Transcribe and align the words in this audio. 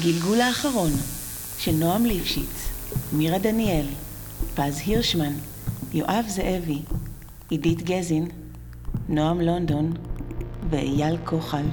הגלגול 0.00 0.40
האחרון 0.40 0.90
של 1.58 1.72
נועם 1.72 2.06
ליפשיץ, 2.06 2.68
מירה 3.12 3.38
דניאל, 3.38 3.86
פז 4.54 4.80
הירשמן, 4.86 5.32
יואב 5.94 6.24
זאבי, 6.28 6.78
עידית 7.50 7.82
גזין, 7.82 8.28
נועם 9.08 9.40
לונדון 9.40 9.92
ואייל 10.70 11.16
כוחל. 11.24 11.64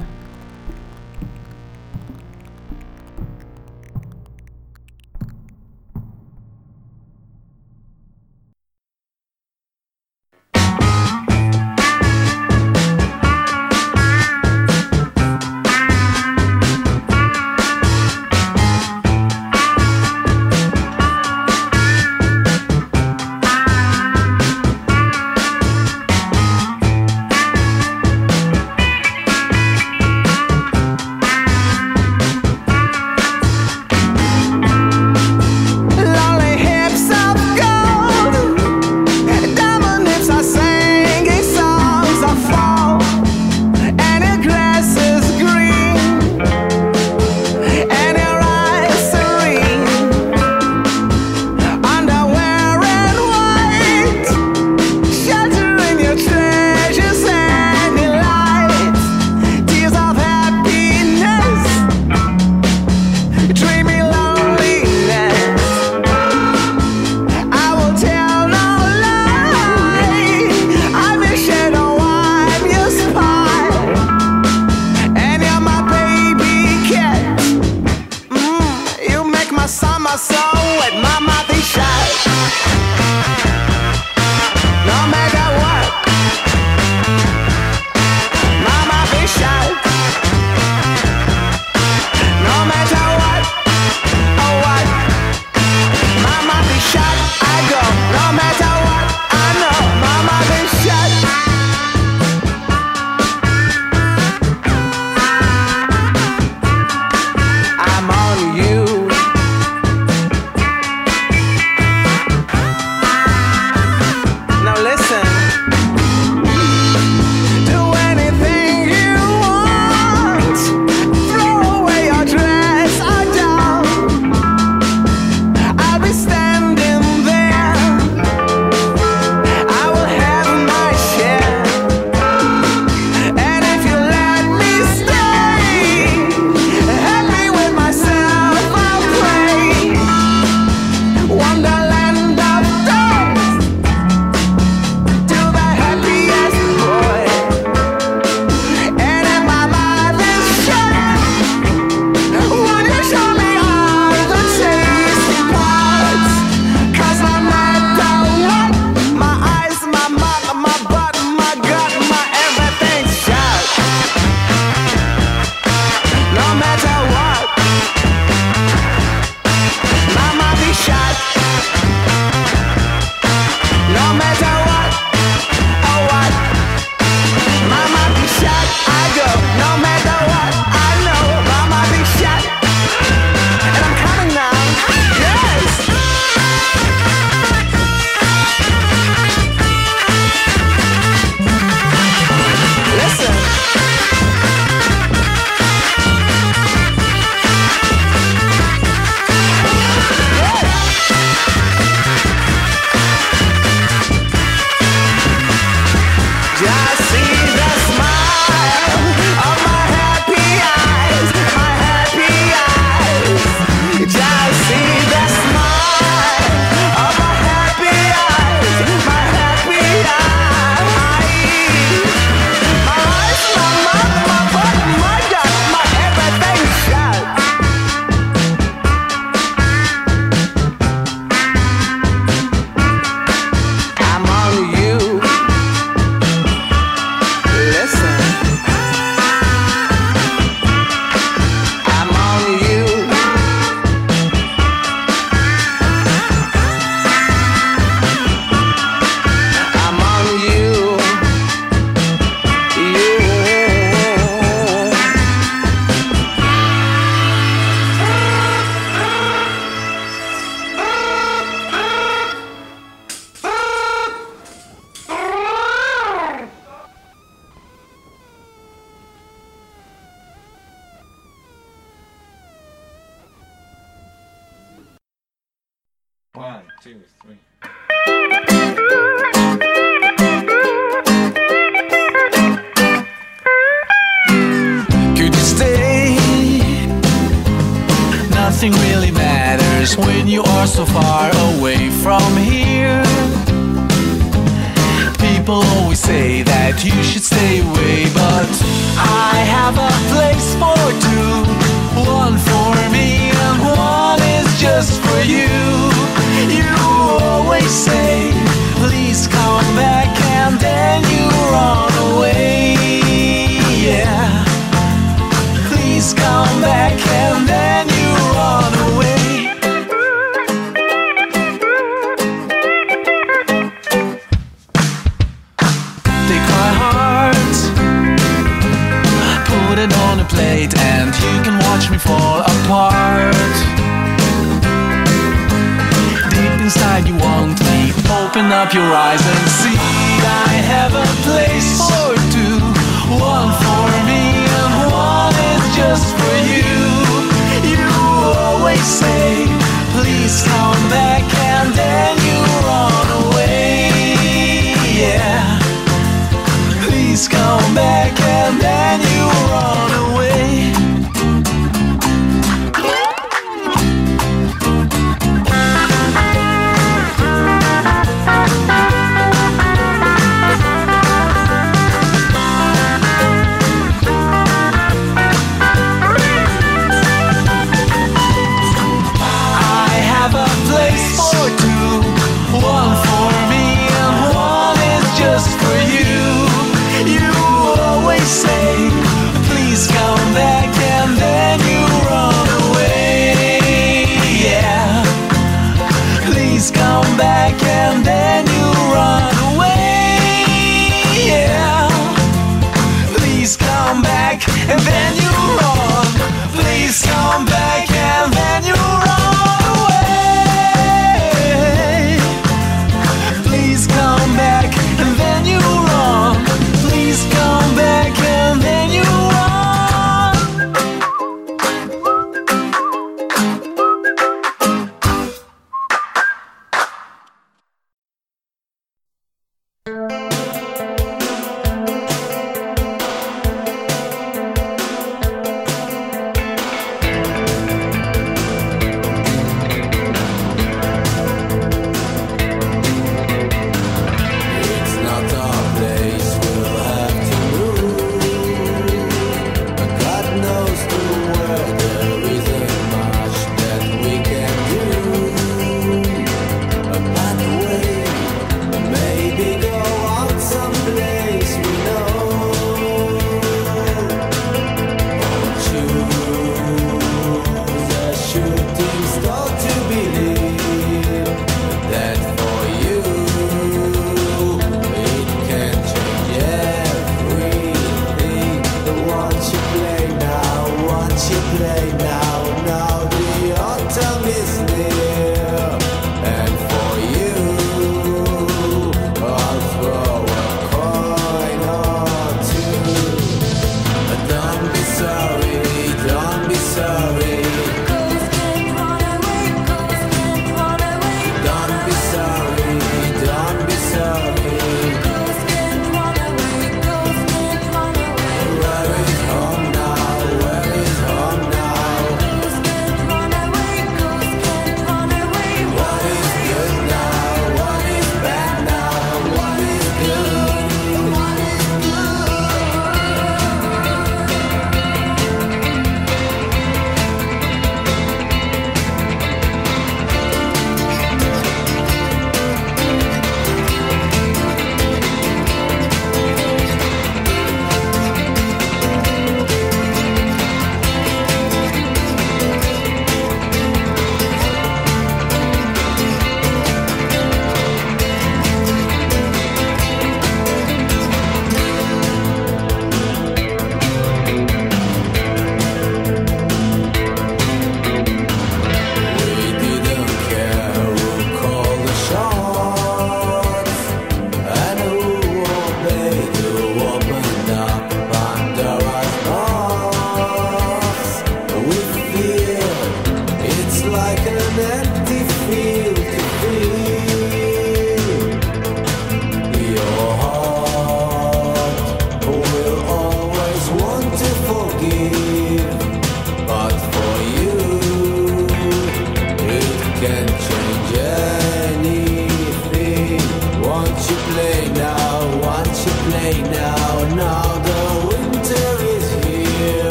just 206.59 207.06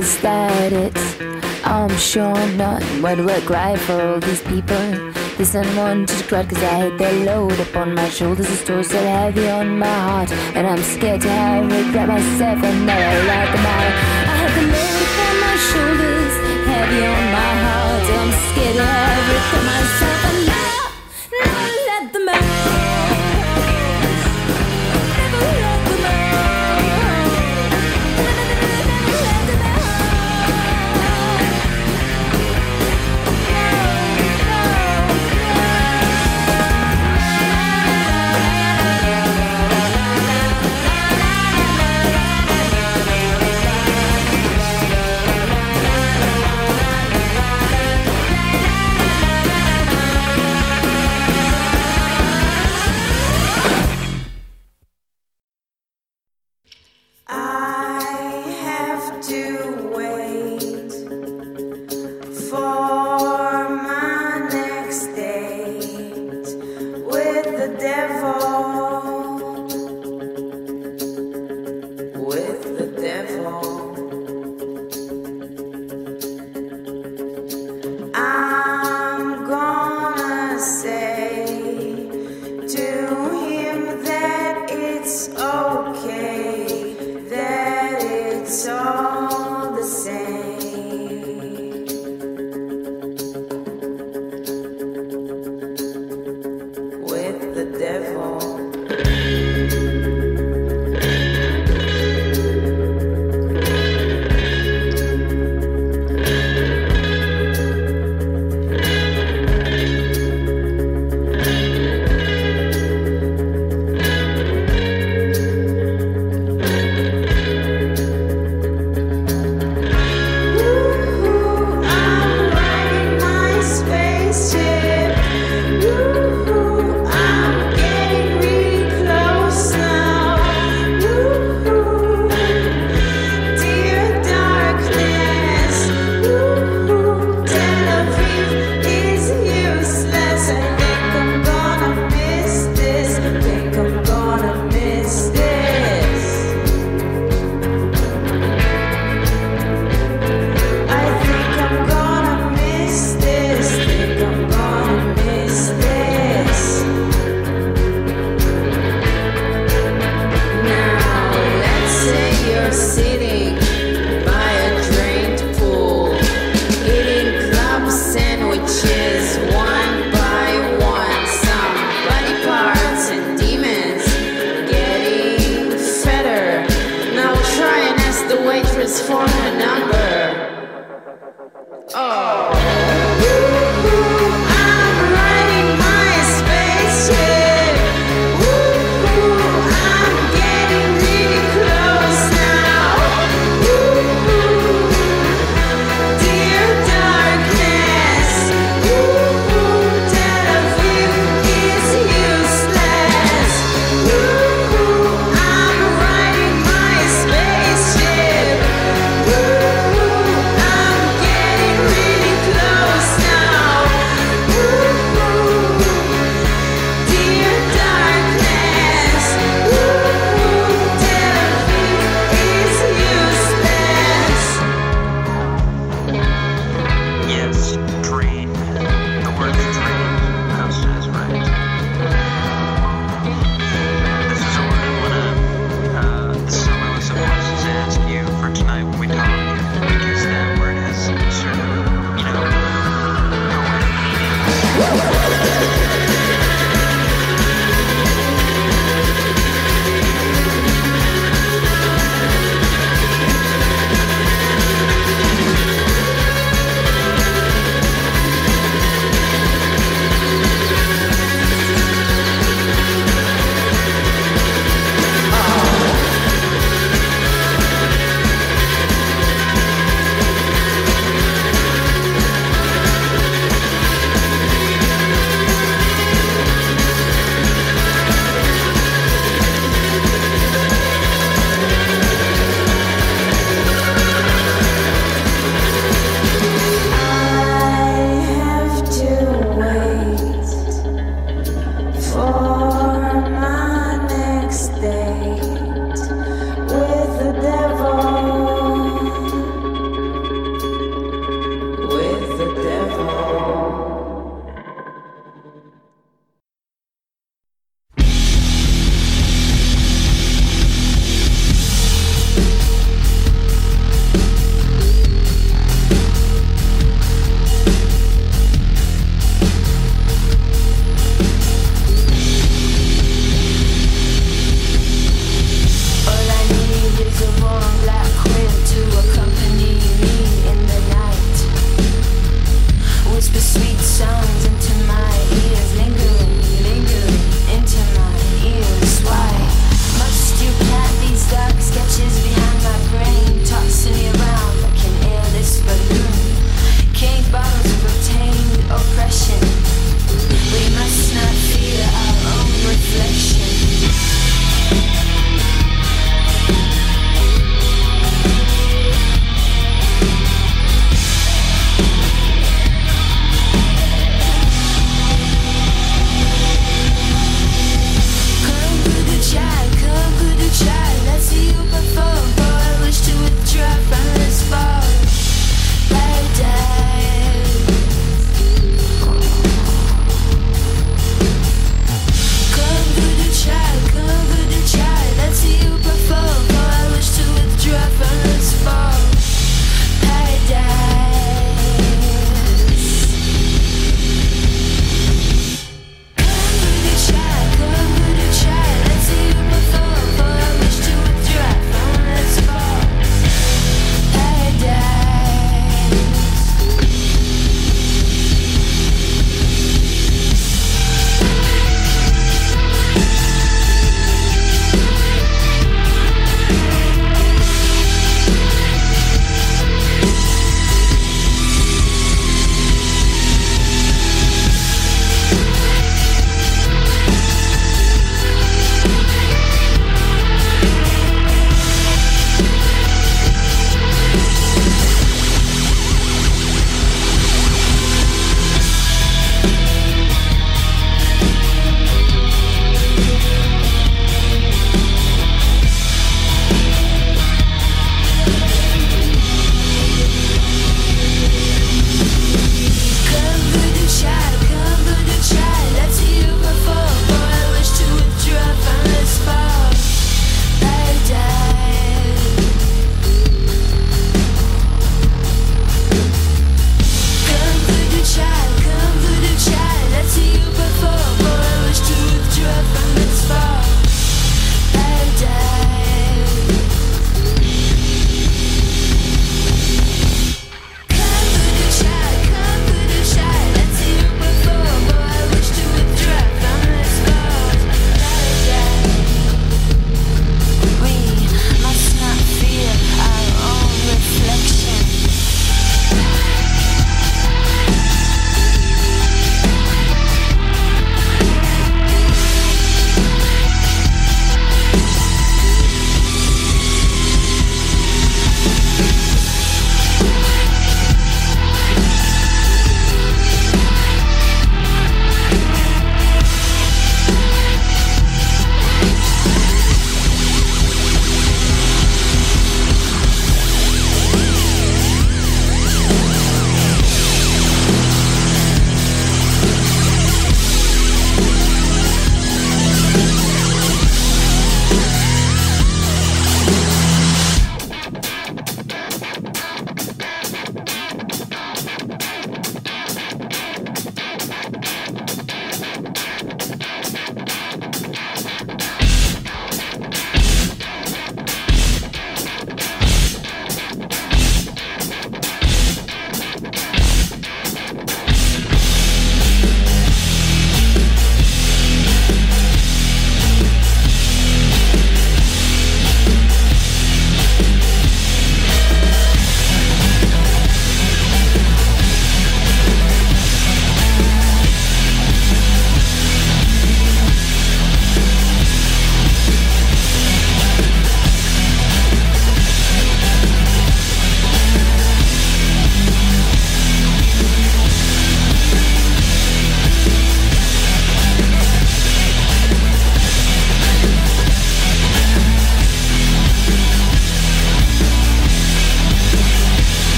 Is 0.00 0.18
that 0.22 0.72
it? 0.72 0.96
I'm 1.62 1.94
sure 1.98 2.46
not. 2.56 2.82
What 3.02 3.18
work 3.18 3.50
right 3.50 3.78
for 3.78 4.00
all 4.00 4.20
these 4.20 4.40
people? 4.40 4.86
This 5.36 5.54
unwanted 5.54 6.26
crowd, 6.26 6.48
cause 6.48 6.62
I 6.62 6.74
hate 6.80 6.96
their 6.96 7.12
load 7.26 7.60
upon 7.60 7.94
my 7.94 8.08
shoulders. 8.08 8.48
The 8.48 8.56
store's 8.56 8.88
so 8.88 8.98
heavy 8.98 9.46
on 9.50 9.78
my 9.78 9.98
heart, 10.08 10.32
and 10.56 10.66
I'm 10.66 10.82
scared 10.82 11.20
to 11.20 11.28
have 11.28 11.64
regret 11.70 12.08
myself 12.08 12.64
and 12.64 12.86
never 12.86 13.26
let 13.28 13.52
them 13.52 13.66
out. 13.76 13.92
I 14.32 14.36
have 14.40 14.54
the 14.56 14.64
load 14.72 15.00
upon 15.08 15.34
my 15.46 15.56
shoulders, 15.68 16.34
heavy 16.72 17.00
on 17.04 17.29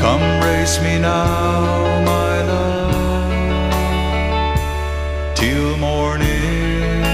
Come 0.00 0.40
race 0.40 0.80
me 0.80 0.98
now, 0.98 2.02
my 2.06 2.40
love, 2.50 3.74
till 5.34 5.76
morning. 5.76 7.04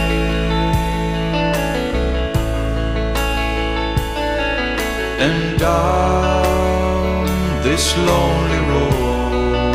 And 5.19 5.59
down 5.59 7.27
this 7.65 7.97
lonely 7.97 8.61
road. 8.71 9.75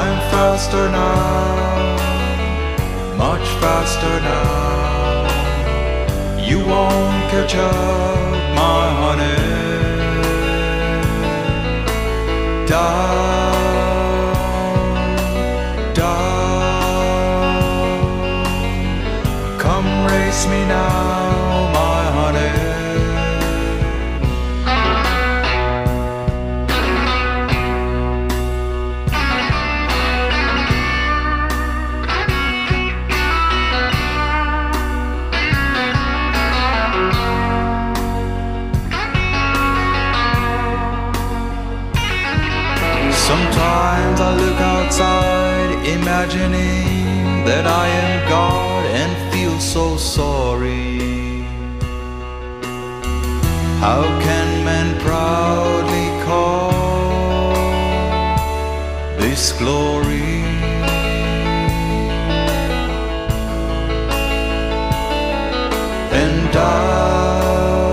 I'm 0.00 0.18
faster 0.30 0.88
now, 0.88 1.96
much 3.18 3.46
faster 3.60 4.20
now. 4.32 5.26
You 6.40 6.58
won't 6.60 7.30
catch 7.30 7.54
up, 7.54 8.54
my 8.56 8.88
honey. 9.02 9.55
Down, 12.76 13.35
imagining 46.26 47.44
that 47.44 47.66
I 47.66 47.86
am 47.86 48.28
God 48.28 48.84
and 48.86 49.32
feel 49.32 49.60
so 49.60 49.96
sorry. 49.96 50.98
How 53.78 54.02
can 54.20 54.64
men 54.64 54.98
proudly 55.00 56.08
call 56.24 57.54
this 59.18 59.52
glory? 59.52 60.42
And 66.12 66.52
down 66.52 67.86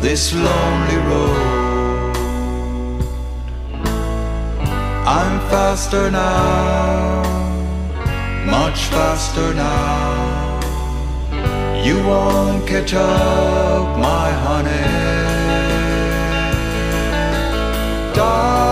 this 0.00 0.32
lonely 0.32 0.96
road. 1.10 1.50
I'm 5.06 5.40
faster 5.50 6.10
now, 6.10 7.22
faster 8.90 9.54
now. 9.54 10.60
You 11.86 11.96
won't 12.06 12.66
catch 12.66 12.92
up, 12.94 13.98
my 13.98 14.28
honey. 14.44 14.86
Down, 18.14 18.69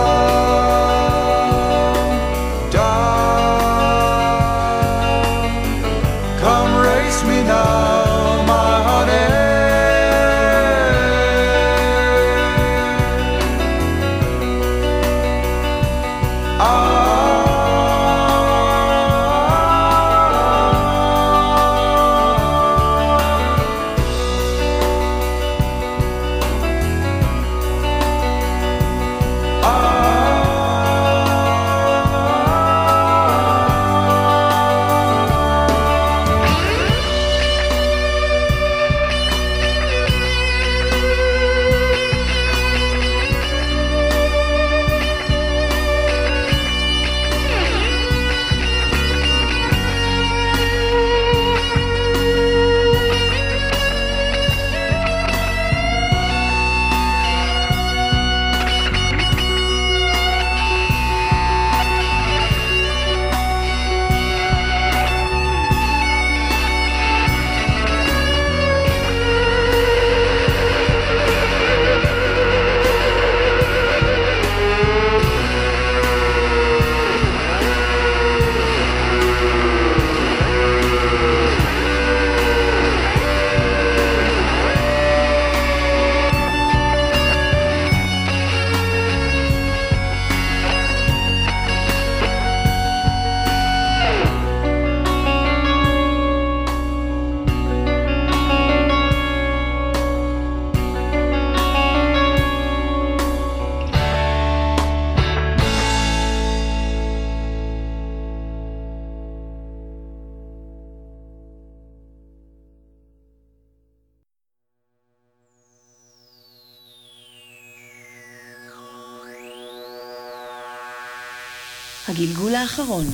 הגלגול 122.09 122.55
האחרון 122.55 123.05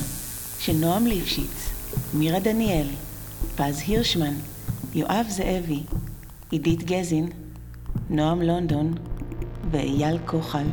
של 0.58 0.72
נועם 0.72 1.06
ליפשיץ, 1.06 1.70
מירה 2.14 2.40
דניאל, 2.40 2.86
פז 3.56 3.82
הירשמן, 3.86 4.34
יואב 4.94 5.26
זאבי, 5.28 5.82
עידית 6.50 6.84
גזין, 6.84 7.28
נועם 8.10 8.42
לונדון 8.42 8.94
ואייל 9.70 10.18
כוחל. 10.26 10.66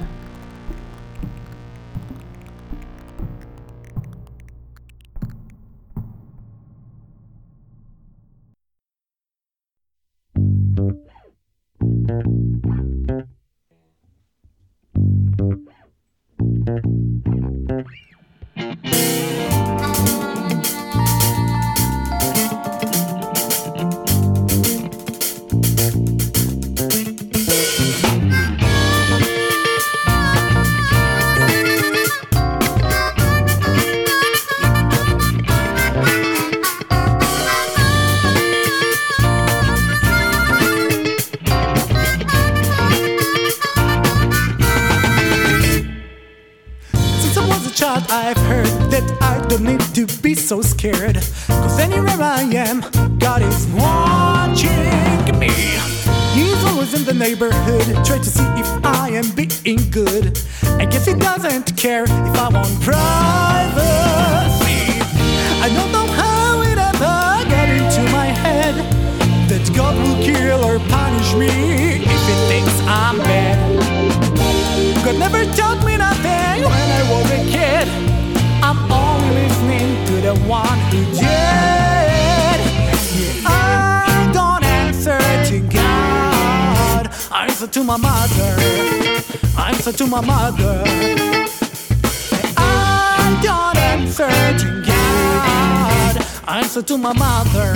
answer 96.76 96.88
to 96.88 96.98
my 96.98 97.14
mother. 97.14 97.74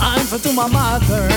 Answer 0.00 0.38
to 0.38 0.52
my 0.52 0.68
mother. 0.68 1.28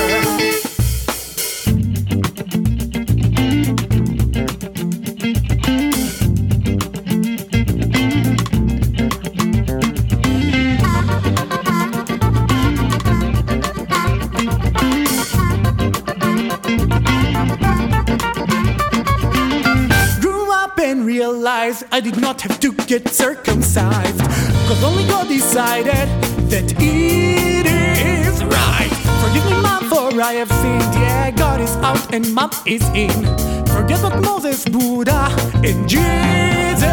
I 21.94 22.00
did 22.00 22.20
not 22.22 22.42
have 22.42 22.60
to 22.62 22.74
get 22.86 23.10
circumcised. 23.10 24.20
Cause 24.20 24.84
only 24.84 25.04
God 25.06 25.28
decided 25.28 26.31
that 26.52 26.74
it 26.82 27.66
is 27.66 28.44
right. 28.44 28.92
Forgive 29.24 29.46
me, 29.46 29.56
Mom, 29.64 29.88
for 29.88 30.22
I 30.22 30.34
have 30.34 30.52
sinned. 30.52 30.94
Yeah, 31.00 31.32
God 31.32 31.62
is 31.62 31.74
out 31.78 32.14
and 32.14 32.28
Mom 32.36 32.52
is 32.66 32.84
in. 32.90 33.24
Forget 33.68 34.04
what 34.04 34.20
Moses, 34.20 34.66
Buddha, 34.66 35.32
and 35.64 35.88
Jesus 35.88 36.84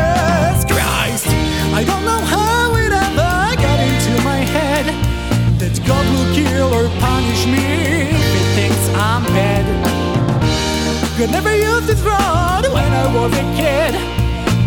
Christ. 0.71 1.27
I 1.75 1.83
don't 1.85 2.05
know 2.05 2.23
how 2.23 2.77
it 2.77 2.93
ever 2.93 3.35
got 3.59 3.79
into 3.83 4.23
my 4.23 4.39
head 4.55 4.87
that 5.59 5.75
God 5.85 6.07
will 6.07 6.31
kill 6.39 6.73
or 6.79 6.87
punish 7.03 7.43
me 7.51 8.15
if 8.15 8.27
He 8.35 8.43
thinks 8.55 8.85
I'm 8.95 9.25
bad. 9.35 9.67
God 11.19 11.31
never 11.33 11.55
used 11.57 11.89
His 11.89 12.01
rod 12.03 12.65
when 12.73 12.91
I 12.95 13.07
was 13.13 13.33
a 13.35 13.47
kid. 13.59 13.93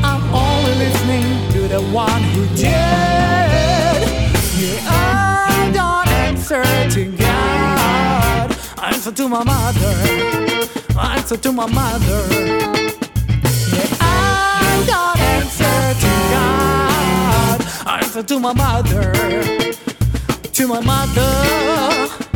I'm 0.03 0.23
only 0.35 0.75
listening 0.83 1.23
to 1.53 1.61
the 1.69 1.81
one 1.95 2.23
who 2.35 2.43
did 2.57 4.10
searching 6.51 7.15
God. 7.15 8.51
Answer 8.83 9.13
to 9.13 9.29
my 9.29 9.41
mother. 9.41 9.95
Answer 10.99 11.37
to 11.37 11.51
my 11.53 11.65
mother. 11.65 12.23
Yeah, 13.73 13.87
I'm 14.01 14.85
gonna 14.85 15.23
answer 15.37 15.79
to 16.03 16.11
God. 16.35 17.59
Answer 17.87 18.23
to 18.23 18.39
my 18.39 18.53
mother. 18.53 19.13
To 20.51 20.67
my 20.67 20.81
mother. 20.81 22.30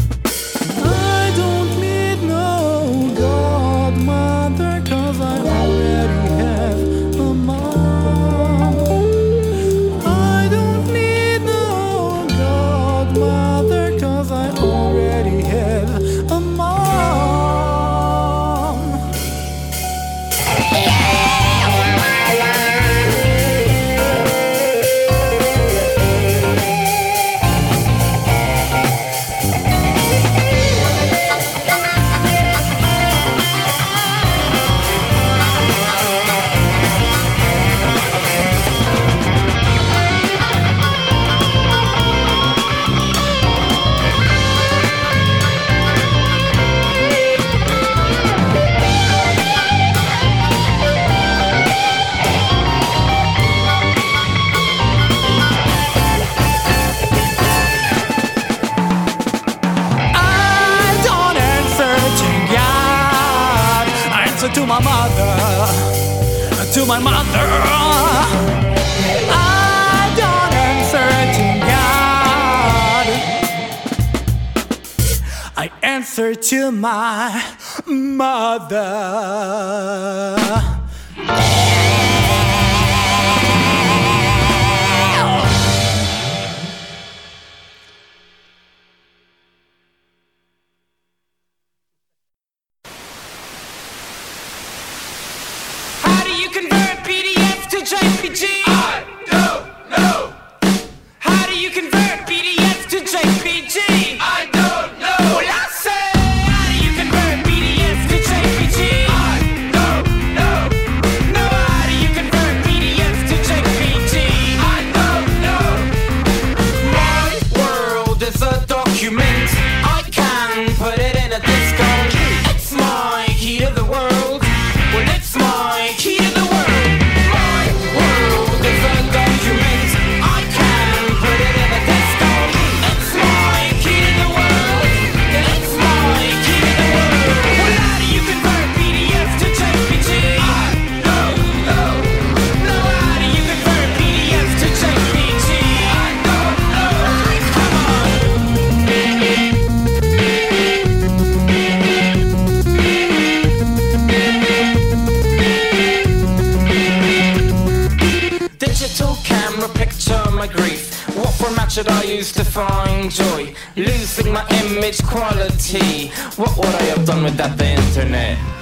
should 161.76 161.90
I 161.90 162.04
use 162.04 162.32
to 162.32 162.46
find 162.46 163.12
joy? 163.12 163.54
Losing 163.76 164.32
my 164.32 164.48
image 164.64 165.04
quality. 165.04 166.08
What 166.38 166.56
would 166.56 166.68
I 166.68 166.84
have 166.84 167.06
done 167.06 167.26
without 167.26 167.58
the 167.58 167.66
internet? 167.66 168.55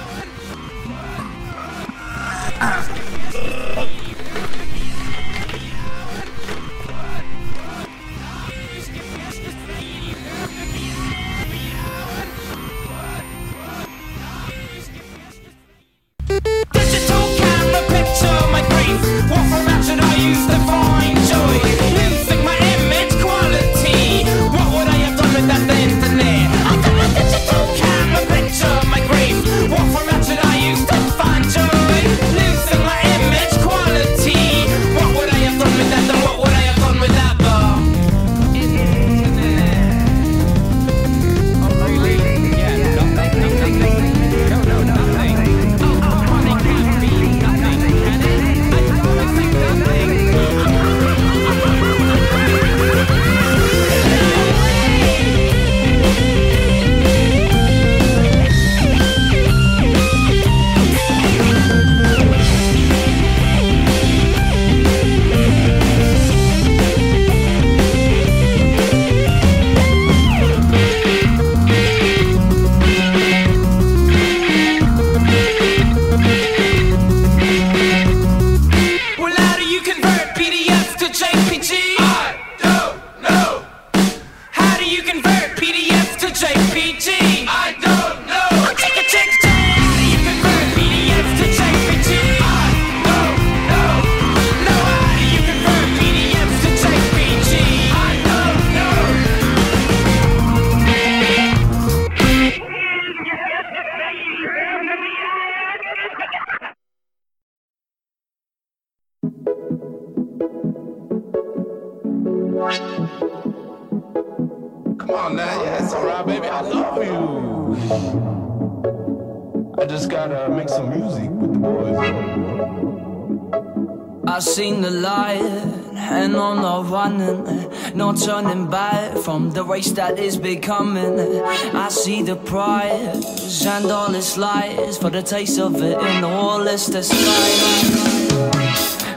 running, 127.04 127.46
eh, 127.46 127.90
no 127.94 128.12
turning 128.12 128.66
back 128.66 129.16
from 129.18 129.50
the 129.50 129.62
race 129.62 129.92
that 129.92 130.18
is 130.18 130.36
becoming. 130.36 131.18
Eh. 131.18 131.42
I 131.74 131.88
see 131.88 132.22
the 132.22 132.36
prize 132.36 133.66
and 133.66 133.90
all 133.90 134.14
its 134.14 134.36
lies 134.36 134.96
for 134.98 135.10
the 135.10 135.22
taste 135.22 135.58
of 135.58 135.74
it 135.82 135.98
in 135.98 136.24
all 136.24 136.66
its 136.66 136.86
disguise. 136.86 137.60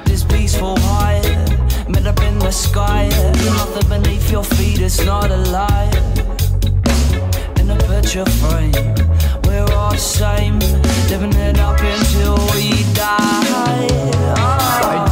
This 0.06 0.24
peaceful 0.24 0.76
high, 0.80 1.22
made 1.88 2.08
up 2.08 2.22
in 2.22 2.40
the 2.40 2.52
sky, 2.52 3.10
eh. 3.12 3.32
nothing 3.62 3.90
beneath 3.90 4.32
your 4.32 4.44
feet, 4.44 4.82
it's 4.82 5.04
not 5.06 5.32
a 5.32 5.42
lie. 5.58 5.92
In 7.60 7.70
a 7.70 7.78
picture 7.92 8.30
frame, 8.42 8.74
we're 9.46 9.70
all 9.74 9.92
the 9.92 9.98
same, 9.98 10.60
living 11.10 11.34
it 11.48 11.60
up 11.60 11.80
until 11.80 12.36
we 12.54 12.84
die. 12.94 13.88
Oh. 14.40 15.07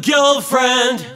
girlfriend. 0.00 1.15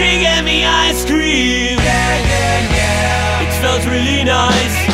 She 0.00 0.18
gave 0.18 0.44
me 0.44 0.64
ice 0.64 1.04
cream. 1.04 1.76
Yeah, 1.76 2.16
yeah, 2.32 2.74
yeah. 2.74 3.42
It 3.42 3.52
felt 3.60 3.84
really 3.84 4.24
nice. 4.24 4.89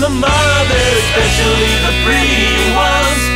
the 0.00 0.08
mother, 0.08 0.84
especially 0.96 1.76
the 1.84 1.92
pretty 2.04 2.74
ones. 2.74 3.29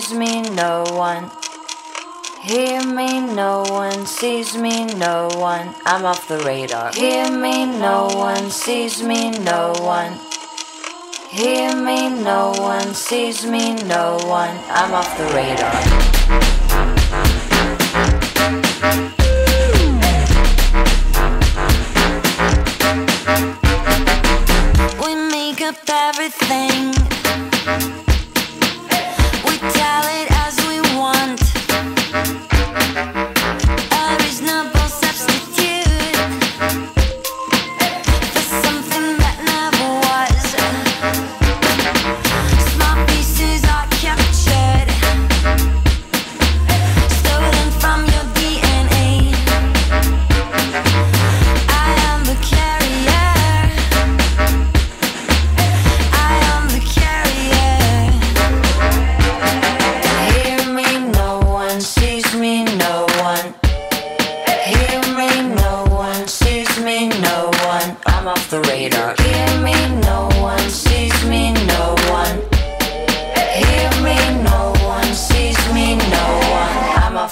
sees 0.00 0.16
me, 0.16 0.42
no 0.50 0.84
one. 0.90 1.28
Hear 2.42 2.86
me, 2.86 3.20
no 3.20 3.64
one 3.68 4.06
sees 4.06 4.56
me, 4.56 4.86
no 4.94 5.28
one. 5.34 5.74
I'm 5.86 6.04
off 6.04 6.28
the 6.28 6.38
radar. 6.38 6.92
Hear 6.92 7.28
me, 7.32 7.66
no 7.66 8.06
one 8.14 8.48
sees 8.50 9.02
me, 9.02 9.30
no 9.40 9.72
one. 9.80 10.12
Hear 11.30 11.74
me, 11.74 12.10
no 12.10 12.52
one 12.58 12.94
sees 12.94 13.44
me, 13.44 13.74
no 13.84 14.18
one. 14.26 14.56
I'm 14.70 14.94
off 14.94 15.18
the 15.18 15.24
radar. 15.34 15.74
everything 25.90 27.97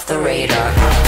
the 0.07 0.17
radar. 0.19 1.06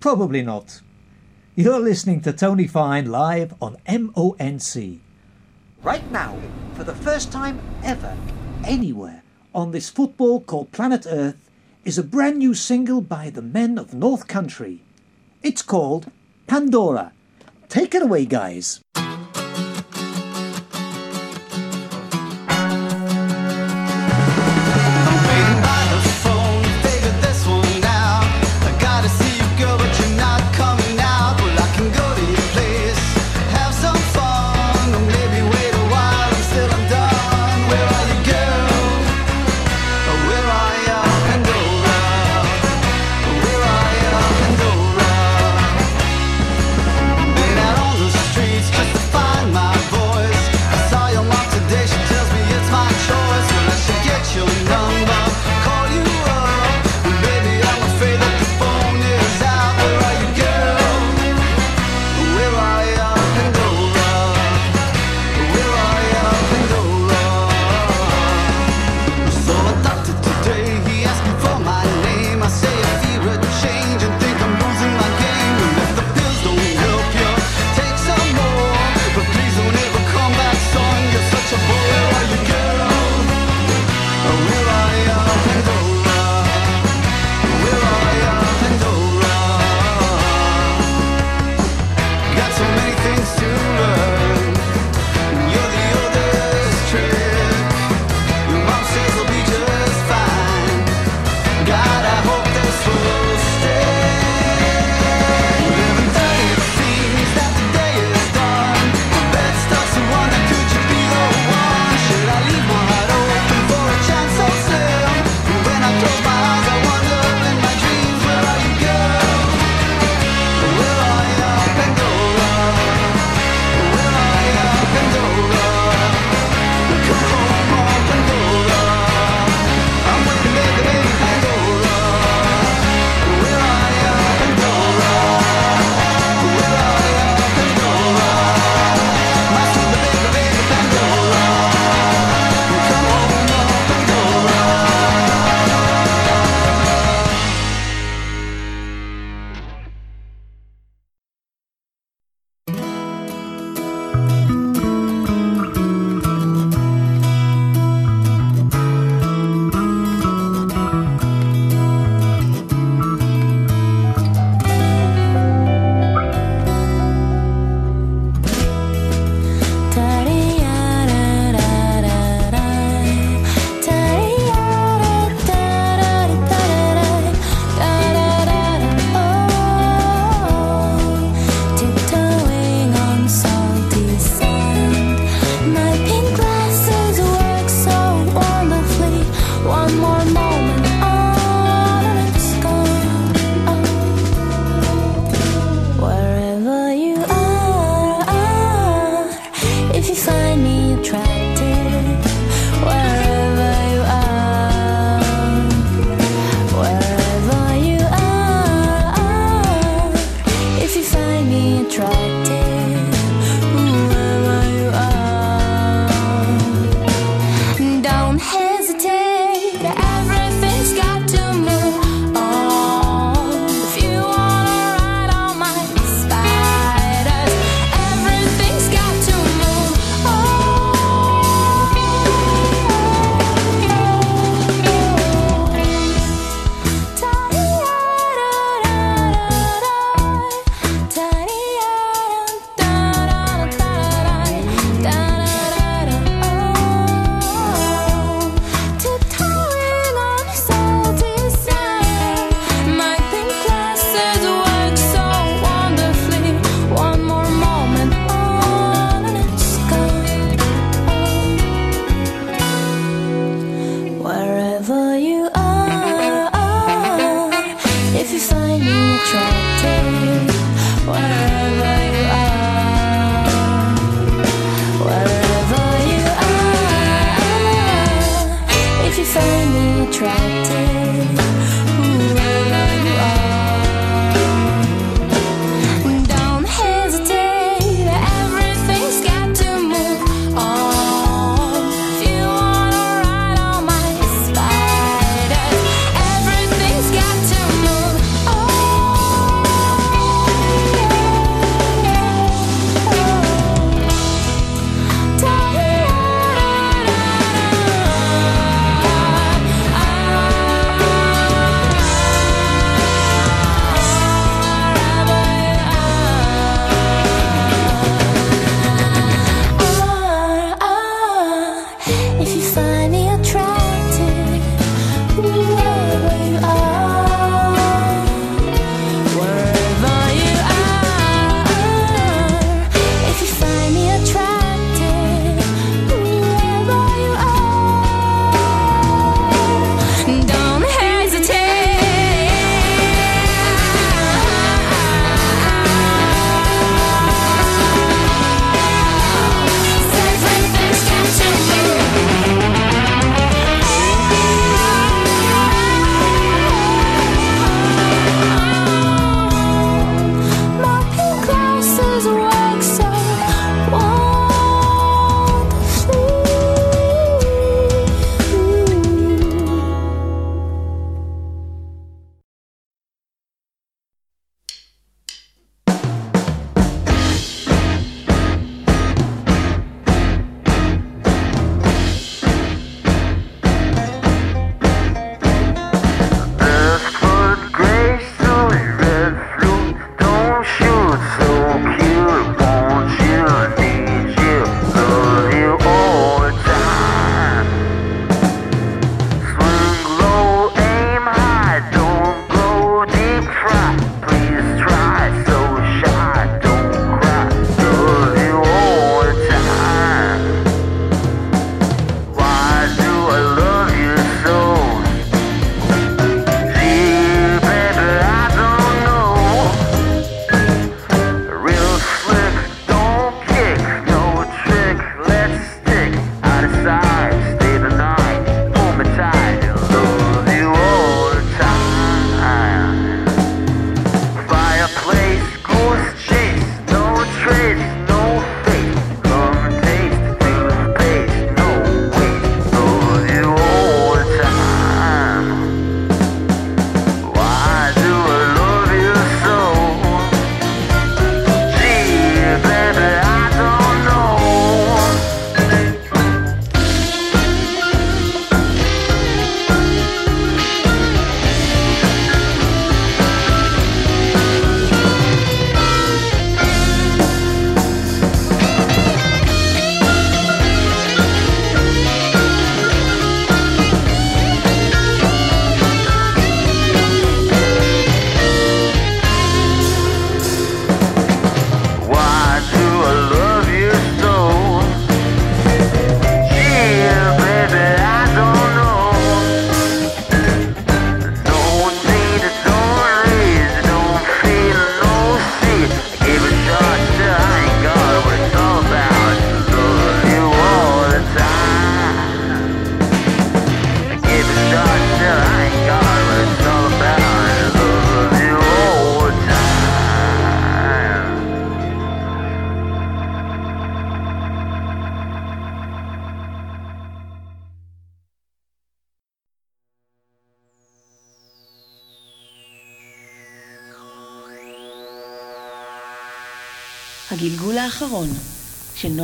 Probably 0.00 0.40
not. 0.40 0.80
You're 1.54 1.78
listening 1.78 2.22
to 2.22 2.32
Tony 2.32 2.66
Fine 2.66 3.10
live 3.10 3.52
on 3.60 3.76
MONC. 3.86 5.00
Right 5.82 6.10
now, 6.10 6.38
for 6.72 6.84
the 6.84 6.94
first 6.94 7.30
time 7.30 7.60
ever, 7.84 8.16
anywhere, 8.64 9.22
on 9.54 9.72
this 9.72 9.90
football 9.90 10.40
called 10.40 10.72
Planet 10.72 11.06
Earth, 11.06 11.50
is 11.84 11.98
a 11.98 12.02
brand 12.02 12.38
new 12.38 12.54
single 12.54 13.02
by 13.02 13.28
the 13.28 13.42
men 13.42 13.76
of 13.76 13.92
North 13.92 14.26
Country. 14.26 14.82
It's 15.42 15.60
called 15.60 16.10
Pandora. 16.46 17.12
Take 17.68 17.94
it 17.94 18.02
away, 18.02 18.24
guys. 18.24 18.80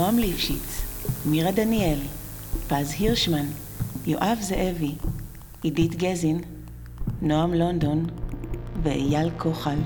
נועם 0.07 0.19
ליפשיץ, 0.19 0.83
מירה 1.25 1.51
דניאל, 1.51 1.99
פז 2.69 2.95
הירשמן, 2.99 3.47
יואב 4.07 4.39
זאבי, 4.41 4.95
עידית 5.63 5.95
גזין, 5.95 6.41
נועם 7.23 7.55
לונדון 7.55 8.07
ואייל 8.83 9.31
כוחל. 9.39 9.79